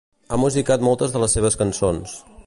[0.29, 2.17] Ha musicat moltes de les seves cançons.